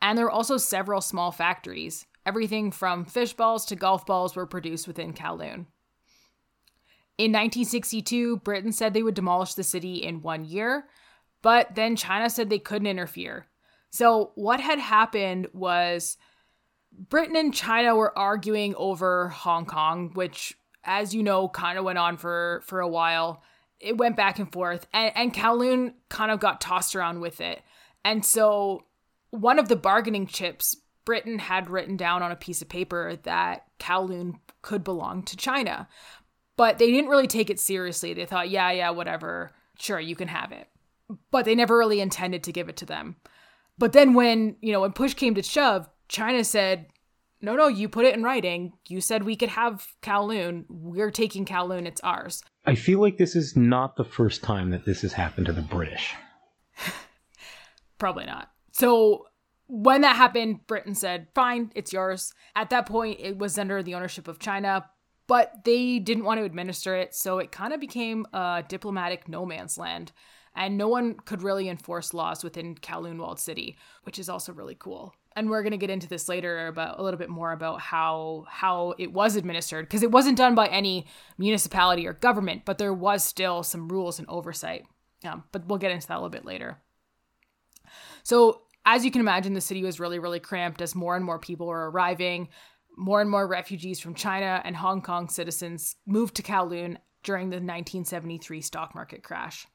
[0.02, 2.06] And there were also several small factories.
[2.26, 5.66] Everything from fish balls to golf balls were produced within Kowloon.
[7.18, 10.88] In 1962, Britain said they would demolish the city in one year,
[11.42, 13.48] but then China said they couldn't interfere.
[13.90, 16.18] So, what had happened was
[16.92, 20.58] Britain and China were arguing over Hong Kong, which
[20.88, 23.44] as you know, kind of went on for for a while.
[23.80, 27.62] It went back and forth, and, and Kowloon kind of got tossed around with it.
[28.04, 28.86] And so,
[29.40, 33.64] one of the bargaining chips, Britain had written down on a piece of paper that
[33.80, 35.88] Kowloon could belong to China,
[36.58, 38.14] but they didn't really take it seriously.
[38.14, 40.68] They thought, yeah, yeah, whatever, sure, you can have it,
[41.32, 43.16] but they never really intended to give it to them.
[43.78, 46.88] But then, when you know, when push came to shove, China said,
[47.42, 48.74] no, no, you put it in writing.
[48.88, 50.66] You said we could have Kowloon.
[50.70, 51.86] We're taking Kowloon.
[51.86, 52.44] It's ours.
[52.66, 55.62] I feel like this is not the first time that this has happened to the
[55.62, 56.16] British.
[58.00, 58.52] Probably not.
[58.78, 59.26] So
[59.66, 62.32] when that happened, Britain said, fine, it's yours.
[62.56, 64.86] At that point, it was under the ownership of China,
[65.26, 67.16] but they didn't want to administer it.
[67.16, 70.12] So it kind of became a diplomatic no man's land.
[70.56, 74.76] And no one could really enforce laws within Kowloon Walled City, which is also really
[74.76, 77.80] cool and we're going to get into this later about a little bit more about
[77.80, 81.06] how how it was administered because it wasn't done by any
[81.38, 84.86] municipality or government but there was still some rules and oversight
[85.24, 86.80] um, but we'll get into that a little bit later
[88.24, 91.38] so as you can imagine the city was really really cramped as more and more
[91.38, 92.48] people were arriving
[92.98, 97.58] more and more refugees from china and hong kong citizens moved to kowloon during the
[97.58, 99.68] 1973 stock market crash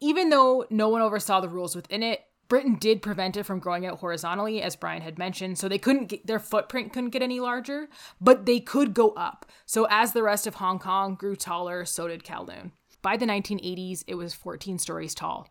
[0.00, 3.86] even though no one oversaw the rules within it Britain did prevent it from growing
[3.86, 7.38] out horizontally, as Brian had mentioned, so they couldn't get their footprint couldn't get any
[7.38, 7.88] larger,
[8.20, 9.46] but they could go up.
[9.66, 12.72] So as the rest of Hong Kong grew taller, so did Kowloon.
[13.02, 15.48] By the 1980s, it was 14 stories tall.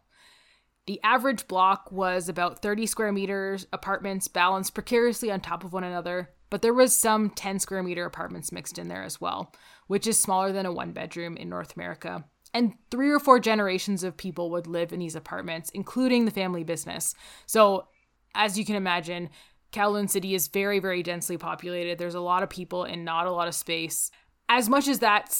[0.89, 5.83] The average block was about 30 square meters, apartments balanced precariously on top of one
[5.83, 9.53] another, but there was some 10 square meter apartments mixed in there as well,
[9.85, 12.25] which is smaller than a one bedroom in North America
[12.55, 16.63] and three or four generations of people would live in these apartments, including the family
[16.63, 17.13] business.
[17.45, 17.87] So,
[18.33, 19.29] as you can imagine,
[19.71, 21.99] Kowloon City is very, very densely populated.
[21.99, 24.09] There's a lot of people and not a lot of space.
[24.49, 25.31] As much as that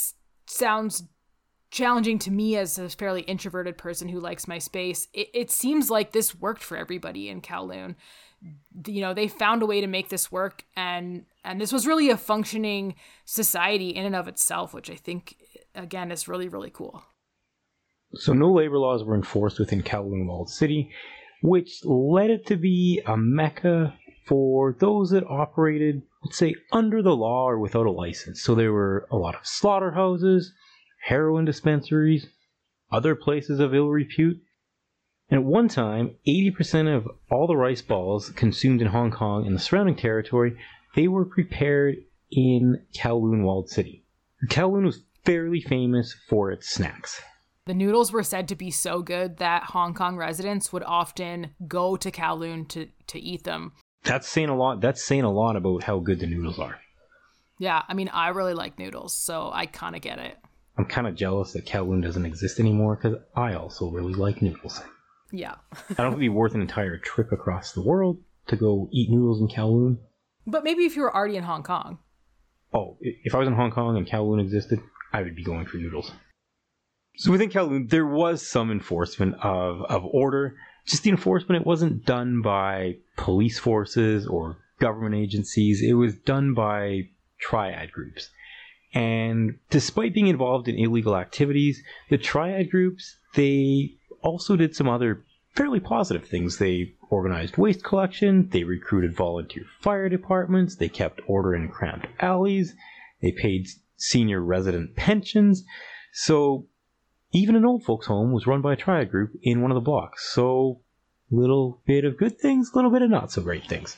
[0.46, 1.02] sounds
[1.72, 5.90] challenging to me as a fairly introverted person who likes my space, it, it seems
[5.90, 7.96] like this worked for everybody in Kowloon.
[8.86, 12.10] You know, they found a way to make this work, and and this was really
[12.10, 15.36] a functioning society in and of itself, which I think
[15.76, 17.04] again is really really cool.
[18.14, 20.90] So no labor laws were enforced within Kowloon Walled City,
[21.44, 23.94] which led it to be a mecca
[24.26, 28.42] for those that operated, let's say, under the law or without a license.
[28.42, 30.54] So there were a lot of slaughterhouses,
[31.00, 32.28] heroin dispensaries,
[32.92, 34.42] other places of ill repute.
[35.30, 39.56] And at one time, 80% of all the rice balls consumed in Hong Kong and
[39.56, 40.58] the surrounding territory,
[40.96, 41.98] they were prepared
[42.32, 44.04] in Kowloon Walled City.
[44.48, 47.22] Kowloon was fairly famous for its snacks.
[47.66, 51.96] The noodles were said to be so good that Hong Kong residents would often go
[51.98, 53.74] to Kowloon to, to eat them.
[54.04, 54.82] That's saying a lot.
[54.82, 56.80] That's saying a lot about how good the noodles are.
[57.60, 60.38] Yeah, I mean, I really like noodles, so I kind of get it.
[60.80, 64.82] I'm kind of jealous that Kowloon doesn't exist anymore because I also really like noodles.
[65.30, 65.56] Yeah.
[65.74, 69.10] I don't think it'd be worth an entire trip across the world to go eat
[69.10, 69.98] noodles in Kowloon.
[70.48, 72.00] But maybe if you were already in Hong Kong.
[72.74, 74.80] Oh, if I was in Hong Kong and Kowloon existed,
[75.12, 76.14] I would be going for noodles.
[77.18, 80.56] So within Kowloon, there was some enforcement of, of order.
[80.88, 85.82] Just the enforcement, it wasn't done by police forces or government agencies.
[85.84, 87.10] It was done by
[87.42, 88.30] triad groups.
[88.94, 95.24] And despite being involved in illegal activities, the triad groups, they also did some other
[95.56, 96.58] fairly positive things.
[96.58, 102.76] They organized waste collection, they recruited volunteer fire departments, they kept order in cramped alleys,
[103.22, 105.64] they paid senior resident pensions.
[106.14, 106.68] So
[107.32, 109.82] even an old folks home was run by a triad group in one of the
[109.82, 110.32] blocks.
[110.34, 110.82] So
[111.32, 113.98] little bit of good things, little bit of not so great things.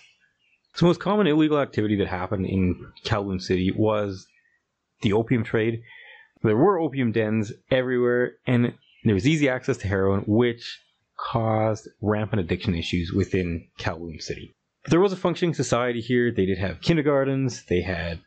[0.74, 4.28] So most common illegal activity that happened in Kowloon City was
[5.02, 5.82] the opium trade.
[6.44, 8.74] There were opium dens everywhere, and
[9.04, 10.80] there was easy access to heroin, which
[11.18, 14.56] caused rampant addiction issues within Kowloon City.
[14.84, 16.32] But there was a functioning society here.
[16.32, 18.22] They did have kindergartens, they had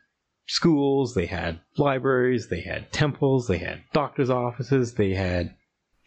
[0.47, 5.55] schools, they had libraries, they had temples, they had doctors' offices, they had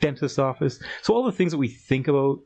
[0.01, 0.81] dentist's office.
[1.03, 2.39] So all the things that we think about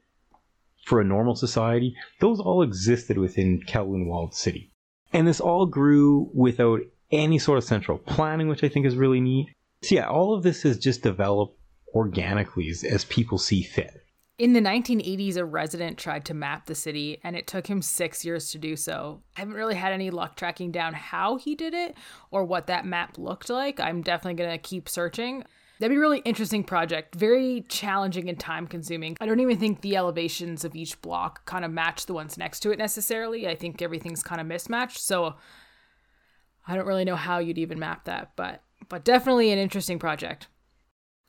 [0.87, 4.73] for a normal society, those all existed within Kowloon Walled City.
[5.13, 6.81] And this all grew without
[7.13, 9.49] any sort of central planning, which I think is really neat.
[9.83, 11.59] So yeah, all of this has just developed
[11.95, 14.03] organically as, as people see fit.
[14.39, 18.25] In the 1980s, a resident tried to map the city, and it took him six
[18.25, 19.23] years to do so.
[19.37, 21.97] I haven't really had any luck tracking down how he did it
[22.31, 23.79] or what that map looked like.
[23.79, 25.45] I'm definitely going to keep searching.
[25.79, 29.17] That'd be a really interesting project, very challenging and time consuming.
[29.21, 32.61] I don't even think the elevations of each block kind of match the ones next
[32.61, 33.49] to it necessarily.
[33.49, 35.01] I think everything's kind of mismatched.
[35.01, 35.35] So
[36.67, 40.49] I don't really know how you'd even map that, but but definitely an interesting project.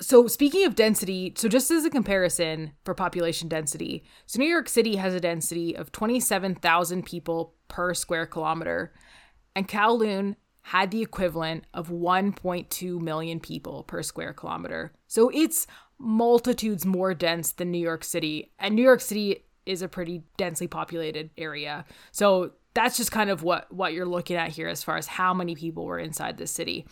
[0.01, 4.67] So, speaking of density, so just as a comparison for population density, so New York
[4.67, 8.93] City has a density of 27,000 people per square kilometer,
[9.55, 14.93] and Kowloon had the equivalent of 1.2 million people per square kilometer.
[15.07, 15.67] So, it's
[15.99, 20.67] multitudes more dense than New York City, and New York City is a pretty densely
[20.67, 21.85] populated area.
[22.11, 25.33] So, that's just kind of what what you're looking at here as far as how
[25.33, 26.85] many people were inside the city.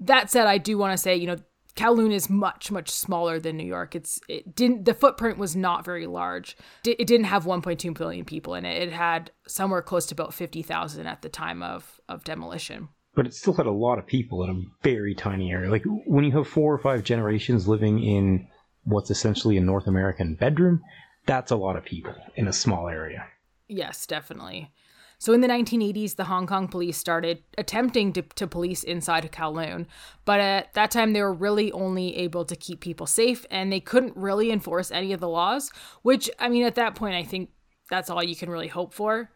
[0.00, 1.36] That said, I do want to say, you know,
[1.78, 3.94] Kowloon is much much smaller than New York.
[3.94, 6.56] It's it didn't the footprint was not very large.
[6.84, 8.82] It didn't have 1.2 billion people in it.
[8.82, 12.88] It had somewhere close to about 50,000 at the time of of demolition.
[13.14, 15.70] But it still had a lot of people in a very tiny area.
[15.70, 18.48] Like when you have four or five generations living in
[18.84, 20.82] what's essentially a North American bedroom,
[21.26, 23.26] that's a lot of people in a small area.
[23.68, 24.72] Yes, definitely.
[25.20, 29.86] So in the 1980s, the Hong Kong police started attempting to, to police inside Kowloon,
[30.24, 33.80] but at that time they were really only able to keep people safe and they
[33.80, 37.50] couldn't really enforce any of the laws, which, I mean, at that point, I think
[37.90, 39.32] that's all you can really hope for.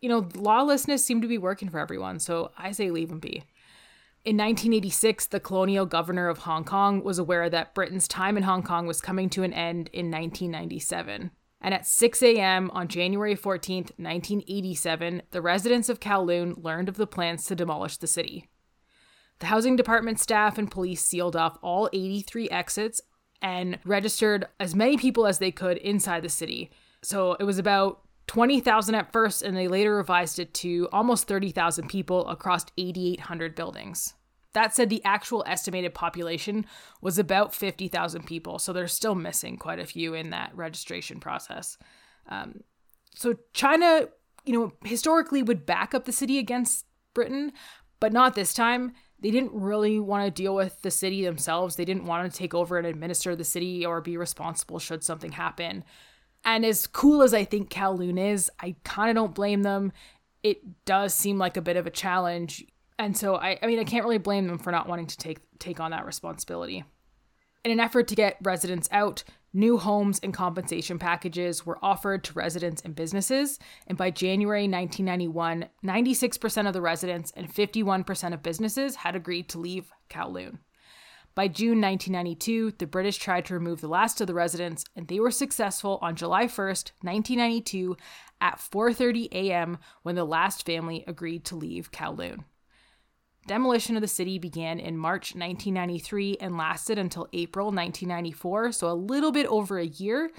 [0.00, 3.42] You know, lawlessness seemed to be working for everyone, so I say leave them be.
[4.24, 8.62] In 1986, the colonial governor of Hong Kong was aware that Britain's time in Hong
[8.62, 12.70] Kong was coming to an end in 1997 and at 6 a.m.
[12.72, 18.06] on January 14, 1987, the residents of Kowloon learned of the plans to demolish the
[18.06, 18.48] city.
[19.38, 23.00] The housing department staff and police sealed off all 83 exits
[23.42, 26.70] and registered as many people as they could inside the city.
[27.02, 31.88] So it was about 20,000 at first, and they later revised it to almost 30,000
[31.88, 34.14] people across 8,800 buildings.
[34.56, 36.64] That said, the actual estimated population
[37.02, 41.76] was about 50,000 people, so they're still missing quite a few in that registration process.
[42.30, 42.60] Um,
[43.14, 44.08] so China,
[44.46, 47.52] you know, historically would back up the city against Britain,
[48.00, 48.94] but not this time.
[49.20, 51.76] They didn't really want to deal with the city themselves.
[51.76, 55.32] They didn't want to take over and administer the city or be responsible should something
[55.32, 55.84] happen.
[56.46, 59.92] And as cool as I think Kowloon is, I kind of don't blame them.
[60.42, 62.64] It does seem like a bit of a challenge
[62.98, 65.38] and so I, I mean I can't really blame them for not wanting to take
[65.58, 66.84] take on that responsibility.
[67.64, 72.32] In an effort to get residents out, new homes and compensation packages were offered to
[72.34, 78.94] residents and businesses, and by January 1991, 96% of the residents and 51% of businesses
[78.94, 80.58] had agreed to leave Kowloon.
[81.34, 85.18] By June 1992, the British tried to remove the last of the residents, and they
[85.18, 87.96] were successful on July 1st, 1992,
[88.40, 89.78] at 4:30 a.m.
[90.02, 92.44] when the last family agreed to leave Kowloon.
[93.46, 98.94] Demolition of the city began in March 1993 and lasted until April 1994, so a
[98.94, 100.30] little bit over a year.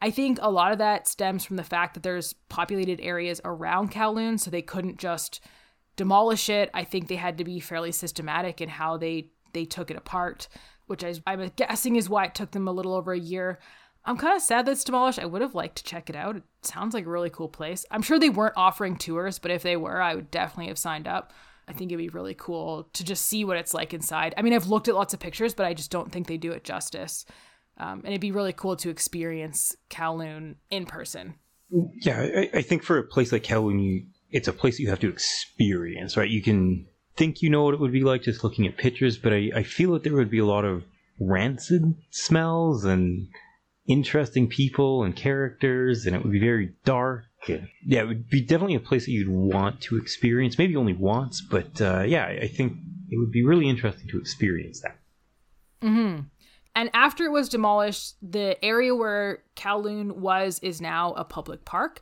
[0.00, 3.92] I think a lot of that stems from the fact that there's populated areas around
[3.92, 5.40] Kowloon, so they couldn't just
[5.96, 6.70] demolish it.
[6.72, 10.48] I think they had to be fairly systematic in how they they took it apart,
[10.86, 13.58] which I, I'm guessing is why it took them a little over a year.
[14.04, 15.18] I'm kind of sad that it's demolished.
[15.18, 16.36] I would have liked to check it out.
[16.36, 17.84] It sounds like a really cool place.
[17.90, 21.08] I'm sure they weren't offering tours, but if they were, I would definitely have signed
[21.08, 21.32] up.
[21.68, 24.34] I think it'd be really cool to just see what it's like inside.
[24.36, 26.52] I mean, I've looked at lots of pictures, but I just don't think they do
[26.52, 27.26] it justice.
[27.76, 31.34] Um, and it'd be really cool to experience Kowloon in person.
[31.70, 35.00] Yeah, I, I think for a place like Kowloon, you, it's a place you have
[35.00, 36.28] to experience, right?
[36.28, 39.32] You can think you know what it would be like just looking at pictures, but
[39.32, 40.84] I, I feel that there would be a lot of
[41.20, 43.28] rancid smells and
[43.86, 48.74] interesting people and characters, and it would be very dark yeah, it would be definitely
[48.74, 50.58] a place that you'd want to experience.
[50.58, 52.74] Maybe only once, but uh, yeah, I think
[53.10, 54.98] it would be really interesting to experience that.
[55.82, 56.20] Hmm.
[56.74, 62.00] And after it was demolished, the area where Kowloon was is now a public park.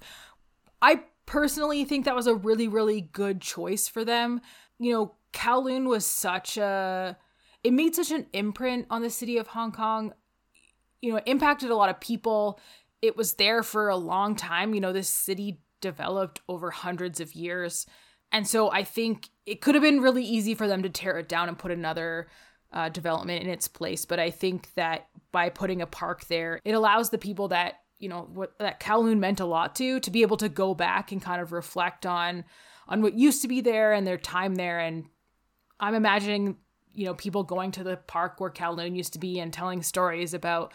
[0.83, 4.41] I personally think that was a really, really good choice for them.
[4.79, 7.17] You know, Kowloon was such a
[7.65, 10.13] it made such an imprint on the city of Hong Kong.
[11.01, 12.61] You know, it impacted a lot of people
[13.07, 14.75] it was there for a long time.
[14.75, 17.87] You know, this city developed over hundreds of years.
[18.33, 21.29] And so I think it could have been really easy for them to tear it
[21.29, 22.29] down and put another
[22.73, 24.05] uh, development in its place.
[24.05, 28.09] But I think that by putting a park there, it allows the people that, you
[28.09, 31.23] know, what that Kowloon meant a lot to, to be able to go back and
[31.23, 32.45] kind of reflect on
[32.89, 34.79] on what used to be there and their time there.
[34.81, 35.07] And
[35.81, 36.57] I'm imagining,
[36.93, 40.35] you know, people going to the park where Kowloon used to be and telling stories
[40.35, 40.73] about,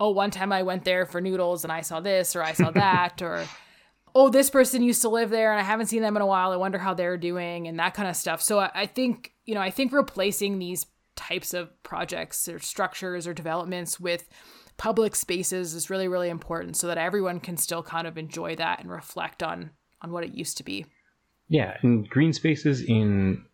[0.00, 2.70] oh, one time I went there for noodles and I saw this or I saw
[2.72, 3.44] that or
[4.14, 6.52] oh, this person used to live there and I haven't seen them in a while.
[6.52, 8.40] I wonder how they're doing and that kind of stuff.
[8.42, 10.86] So I, I think, you know, I think replacing these
[11.16, 14.28] types of projects or structures or developments with
[14.76, 18.80] public spaces is really, really important so that everyone can still kind of enjoy that
[18.80, 19.70] and reflect on
[20.02, 20.84] on what it used to be.
[21.48, 23.44] Yeah, and green spaces in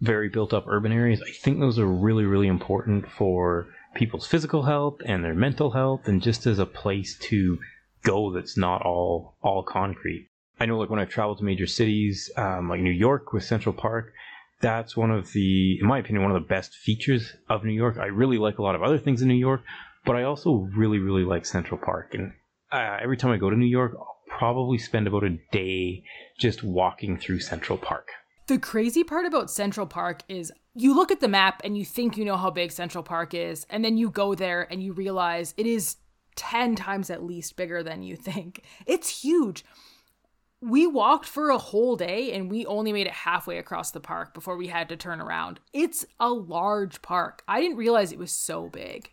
[0.00, 4.62] very built up urban areas, I think those are really, really important for people's physical
[4.62, 7.58] health and their mental health and just as a place to
[8.02, 10.28] go that's not all all concrete.
[10.58, 13.72] I know, like when I've traveled to major cities, um, like New York with Central
[13.72, 14.12] Park,
[14.60, 17.96] that's one of the, in my opinion, one of the best features of New York.
[17.96, 19.62] I really like a lot of other things in New York,
[20.04, 22.12] but I also really, really like Central Park.
[22.12, 22.32] And
[22.70, 26.04] uh, every time I go to New York, I'll probably spend about a day
[26.38, 28.08] just walking through Central Park.
[28.50, 32.16] The crazy part about Central Park is you look at the map and you think
[32.16, 35.54] you know how big Central Park is, and then you go there and you realize
[35.56, 35.98] it is
[36.34, 38.64] 10 times at least bigger than you think.
[38.86, 39.64] It's huge.
[40.60, 44.34] We walked for a whole day and we only made it halfway across the park
[44.34, 45.60] before we had to turn around.
[45.72, 47.44] It's a large park.
[47.46, 49.12] I didn't realize it was so big.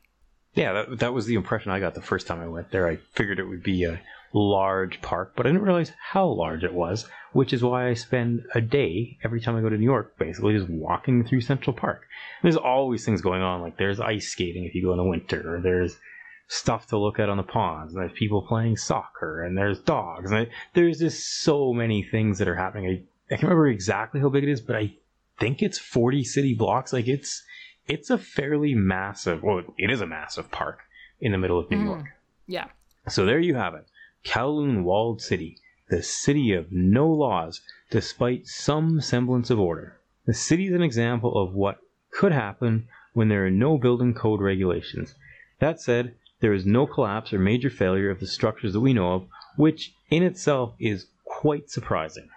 [0.55, 2.87] Yeah, that, that was the impression I got the first time I went there.
[2.87, 4.01] I figured it would be a
[4.33, 7.07] large park, but I didn't realize how large it was,
[7.37, 10.57] which is why I spend a day every time I go to New York basically
[10.57, 12.07] just walking through Central Park.
[12.41, 15.55] There's always things going on, like there's ice skating if you go in the winter,
[15.55, 15.99] or there's
[16.47, 17.93] stuff to look at on the ponds.
[17.93, 22.47] And there's people playing soccer, and there's dogs, and there's just so many things that
[22.47, 22.87] are happening.
[22.87, 24.95] I, I can't remember exactly how big it is, but I
[25.39, 26.91] think it's 40 city blocks.
[26.91, 27.43] Like it's
[27.85, 29.43] it's a fairly massive.
[29.43, 30.79] Well, it is a massive park
[31.21, 31.85] in the middle of New mm.
[31.85, 32.05] York.
[32.47, 32.69] Yeah.
[33.07, 33.85] So there you have it,
[34.25, 35.59] Kowloon Walled City,
[35.89, 39.97] the city of no laws, despite some semblance of order.
[40.25, 41.79] The city is an example of what
[42.11, 45.15] could happen when there are no building code regulations.
[45.59, 49.13] That said, there is no collapse or major failure of the structures that we know
[49.13, 52.29] of, which in itself is quite surprising.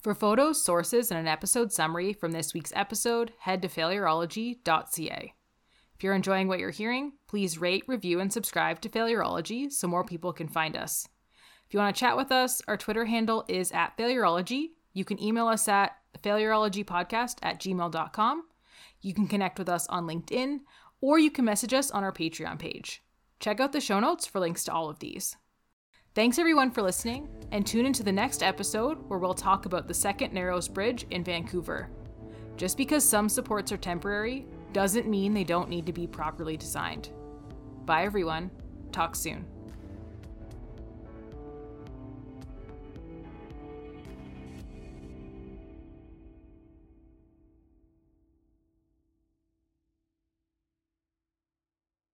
[0.00, 5.34] For photos, sources, and an episode summary from this week's episode, head to failurology.ca.
[5.96, 10.04] If you're enjoying what you're hearing, please rate, review, and subscribe to Failurology so more
[10.04, 11.08] people can find us.
[11.66, 14.70] If you want to chat with us, our Twitter handle is at Failurology.
[14.92, 18.44] You can email us at failurologypodcast at gmail.com.
[19.02, 20.60] You can connect with us on LinkedIn,
[21.00, 23.02] or you can message us on our Patreon page.
[23.40, 25.36] Check out the show notes for links to all of these.
[26.14, 29.92] Thanks everyone for listening, and tune into the next episode where we'll talk about the
[29.92, 31.90] second Narrows Bridge in Vancouver.
[32.56, 37.10] Just because some supports are temporary doesn't mean they don't need to be properly designed.
[37.84, 38.50] Bye everyone.
[38.92, 39.44] Talk soon.